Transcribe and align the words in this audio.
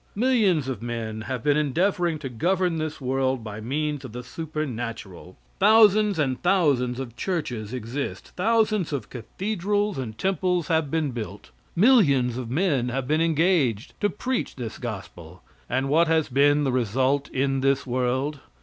Millions 0.15 0.67
of 0.67 0.81
men 0.81 1.21
have 1.29 1.43
been 1.43 1.55
endeavoring 1.55 2.17
to 2.17 2.27
govern 2.27 2.79
this 2.79 2.99
world 2.99 3.43
by 3.43 3.61
means 3.61 4.03
of 4.03 4.13
the 4.13 4.23
supernatural. 4.23 5.37
Thousands 5.59 6.17
and 6.17 6.41
thousands 6.41 6.99
of 6.99 7.15
churches 7.15 7.71
exist, 7.71 8.29
thousands 8.35 8.91
of 8.91 9.11
cathedrals 9.11 9.99
and 9.99 10.17
temples 10.17 10.69
have 10.69 10.89
been 10.89 11.11
built, 11.11 11.51
millions 11.75 12.35
of 12.35 12.49
men 12.49 12.89
have 12.89 13.07
been 13.07 13.21
engaged 13.21 13.93
to 14.01 14.09
preach 14.09 14.55
this 14.55 14.79
gospel; 14.79 15.43
and 15.69 15.87
what 15.87 16.07
has 16.07 16.29
been 16.29 16.63
the 16.63 16.71
result 16.71 17.29
in 17.29 17.59
this 17.61 17.85
world? 17.85 18.39